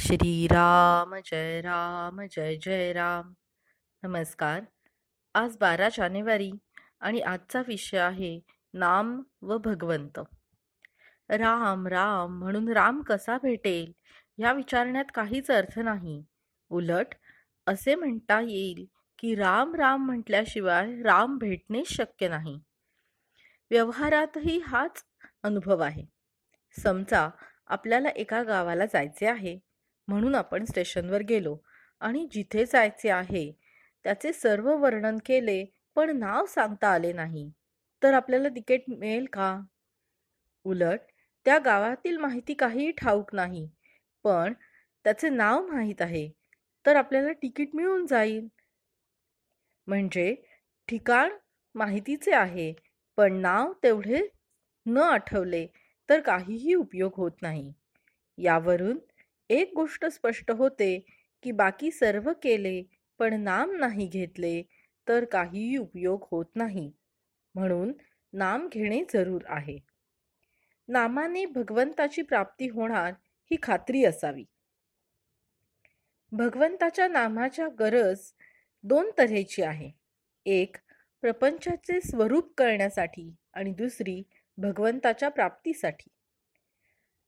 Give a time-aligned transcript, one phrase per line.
[0.00, 3.32] श्रीराम जय राम जय जय राम.
[4.02, 4.60] नमस्कार.
[5.34, 6.50] आज बारा जानेवारी
[7.00, 8.40] आणि आजचा विषय आहे
[8.74, 10.20] नाम व भगवंत.
[11.28, 13.92] राम राम म्हणून राम कसा भेटेल?
[14.38, 16.24] या विचारण्यात काहीच अर्थ नाही.
[16.70, 17.06] उलट
[17.66, 18.86] असे म्हणता येईल
[19.18, 22.60] की राम राम म्हटल्याशिवाय राम भेटणेच शक्य नाही.
[23.70, 25.04] व्यवहारातही हाच
[25.42, 26.04] अनुभव आहे.
[26.82, 27.30] समजा
[27.66, 29.65] आपल्याला एका गावाला जायचे आहे.
[30.08, 31.56] म्हणून आपण स्टेशनवर गेलो
[32.00, 33.50] आणि जिथे जायचे आहे
[34.04, 35.64] त्याचे सर्व वर्णन केले
[35.94, 37.50] पण नाव सांगता आले नाही.
[38.02, 39.60] तर आपल्याला तिकीट मिळेल का?
[40.66, 41.00] उलट
[41.46, 43.66] त्या गावातील माहिती काहीही ठाऊक नाही
[44.24, 44.52] पण
[45.04, 46.28] त्याचे नाव माहीत आहे.
[46.84, 48.46] तर आपल्याला तिकीट मिळून जाईल.
[49.86, 50.34] म्हणजे
[50.88, 51.32] ठिकाण
[51.74, 52.72] माहितीचे आहे
[53.16, 54.20] पण नाव तेवढे
[54.86, 55.66] न आठवले
[56.08, 57.72] तर काहीही उपयोग होत नाही.
[58.38, 58.98] यावरून
[59.50, 60.98] एक गोष्ट स्पष्ट होते
[61.42, 62.82] की बाकी सर्व केले
[63.18, 64.62] पण नाम नाही घेतले
[65.08, 66.92] तर काहीही उपयोग होत नाही.
[67.54, 67.92] म्हणून
[68.32, 69.78] नाम घेणे जरूर आहे.
[70.88, 73.12] नामाने भगवंताची प्राप्ती होणार
[73.50, 74.44] ही खात्री असावी.
[76.32, 78.20] भगवंताच्या नामाच्या गरज
[78.82, 79.90] दोन तऱ्हेची आहे.
[80.46, 80.76] एक
[81.20, 84.22] प्रपंचाचे स्वरूप करण्यासाठी आणि दुसरी
[84.58, 86.08] भगवंताच्या प्राप्तीसाठी.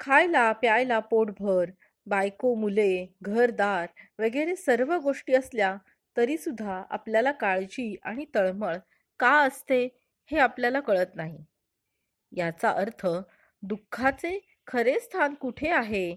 [0.00, 1.70] खायला प्यायला पोटभर
[2.06, 2.90] बायको मुले
[3.22, 3.86] घरदार
[4.20, 5.76] वगैरे सर्व गोष्टी असल्या
[6.16, 8.76] तरीसुद्धा आपल्याला काळजी आणि तळमळ
[9.20, 9.84] का असते
[10.30, 11.38] हे आपल्याला कळत नाही.
[12.32, 13.06] याचा अर्थ
[13.62, 16.08] दुःखाचे खरे स्थान कुठे आहे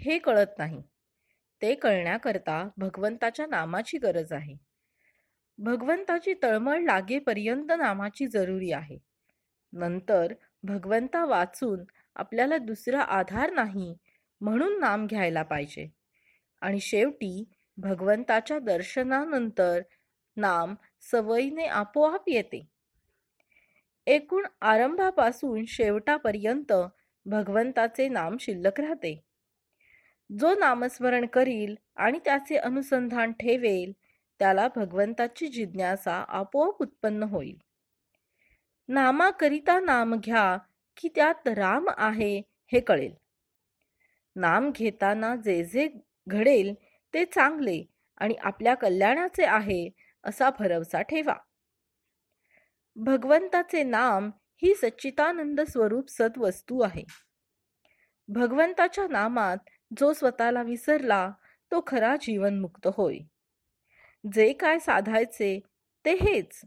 [0.00, 0.82] हे कळत नाही.
[1.62, 4.56] ते कळण्याकरता भगवंताच्या नामाची गरज आहे.
[5.58, 8.98] भगवंताची तळमळ लागेपर्यंत नामाची जरुरी आहे.
[9.72, 10.32] नंतर
[10.64, 11.84] भगवंता वाचून
[12.16, 13.94] आपल्याला दुसरा आधार नाही
[14.42, 15.88] म्हणून नाम घ्यायला पाहिजे.
[16.60, 17.44] आणि शेवटी
[17.76, 19.80] भगवंताच्या दर्शनानंतर
[20.36, 22.68] नाम सवयीने आपोआप येते.
[24.06, 26.72] एकूण आरंभापासून शेवटापर्यंत
[27.26, 29.24] भगवंताचे नाम शिल्लक राहते.
[30.38, 33.92] जो नामस्मरण करील आणि त्याचे अनुसंधान ठेवेल
[34.38, 37.56] त्याला भगवंताची जिज्ञासा आपोआप उत्पन्न होईल.
[38.88, 40.58] नामाकरिता नाम घ्या
[40.96, 42.42] की त्यात राम आहे
[42.72, 43.21] हे कळेल.
[44.36, 45.88] नाम घेताना जे जे
[46.28, 46.74] घडेल
[47.14, 47.82] ते चांगले
[48.18, 49.88] आणि आपल्या कल्याणाचे आहे
[50.24, 51.34] असा भरवसा ठेवा.
[52.96, 54.30] भगवंताचे नाम
[54.62, 57.04] ही सच्चितानंद स्वरूप सद्वस्तू आहे.
[58.28, 59.56] भगवंताच्या नामात
[59.98, 61.30] जो स्वतःला विसरला
[61.72, 63.18] तो खरा जीवनमुक्त होय.
[64.32, 65.60] जे काय साधायचे
[66.04, 66.60] ते हेच.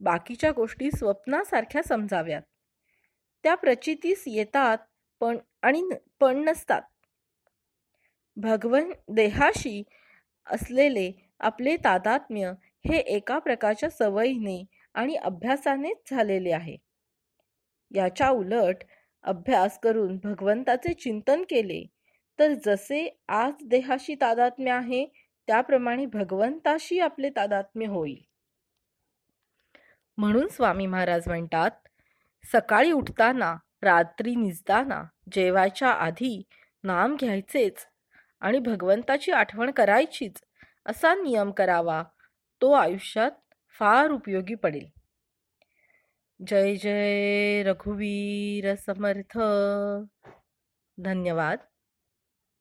[0.00, 2.42] बाकीच्या गोष्टी स्वप्नासारख्या समजाव्यात.
[3.44, 4.78] त्या प्रचितीस येतात
[5.20, 5.82] पण आणि
[6.20, 6.82] पण नसतात.
[8.36, 9.82] भगवन देहाशी
[10.46, 11.10] असलेले
[11.40, 12.52] आपले तादात्म्य
[12.88, 14.62] हे एका प्रकारच्या सवयीने
[14.94, 16.76] आणि अभ्यासानेच झालेले आहे.
[17.90, 18.84] याच्या उलट
[19.24, 21.84] अभ्यास करून भगवंताचे चिंतन केले
[22.38, 25.04] तर जसे आज देहाशी तादात्म्य आहे
[25.48, 28.16] त्याप्रमाणे भगवंताशी आपले तादात्म्य होईल.
[30.18, 31.70] म्हणून स्वामी महाराज म्हणतात
[32.44, 36.42] सकाळी उठताना रात्री निजताना जेवायच्या आधी
[36.84, 37.86] नाम घ्यायचेच
[38.40, 40.42] आणि भगवंताची आठवण करायचीच
[40.86, 42.02] असा नियम करावा
[42.62, 43.30] तो आयुष्यात
[43.78, 44.86] फार उपयोगी पडेल.
[46.46, 49.38] जय जय रघुवीर समर्थ.
[50.98, 51.58] धन्यवाद.